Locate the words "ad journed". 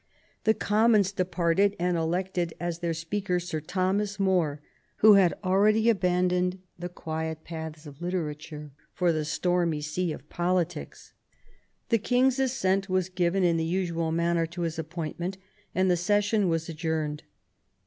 16.67-17.21